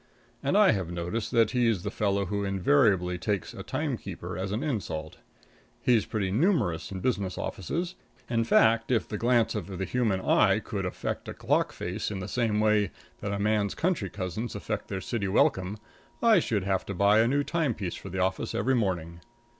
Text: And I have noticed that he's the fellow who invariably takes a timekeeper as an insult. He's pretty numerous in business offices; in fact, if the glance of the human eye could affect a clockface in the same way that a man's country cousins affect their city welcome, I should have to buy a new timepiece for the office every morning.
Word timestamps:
And 0.41 0.57
I 0.57 0.71
have 0.71 0.89
noticed 0.91 1.29
that 1.29 1.51
he's 1.51 1.83
the 1.83 1.91
fellow 1.91 2.25
who 2.25 2.43
invariably 2.43 3.19
takes 3.19 3.53
a 3.53 3.61
timekeeper 3.61 4.35
as 4.35 4.51
an 4.51 4.63
insult. 4.63 5.17
He's 5.79 6.07
pretty 6.07 6.31
numerous 6.31 6.91
in 6.91 7.01
business 7.01 7.37
offices; 7.37 7.93
in 8.27 8.43
fact, 8.43 8.89
if 8.89 9.07
the 9.07 9.19
glance 9.19 9.53
of 9.53 9.67
the 9.77 9.85
human 9.85 10.19
eye 10.19 10.57
could 10.57 10.87
affect 10.87 11.27
a 11.29 11.35
clockface 11.35 12.09
in 12.09 12.19
the 12.19 12.27
same 12.27 12.59
way 12.59 12.89
that 13.19 13.31
a 13.31 13.37
man's 13.37 13.75
country 13.75 14.09
cousins 14.09 14.55
affect 14.55 14.87
their 14.87 15.01
city 15.01 15.27
welcome, 15.27 15.77
I 16.19 16.39
should 16.39 16.63
have 16.63 16.83
to 16.87 16.95
buy 16.95 17.19
a 17.19 17.27
new 17.27 17.43
timepiece 17.43 17.93
for 17.93 18.09
the 18.09 18.17
office 18.23 18.55
every 18.55 18.73
morning. 18.73 19.19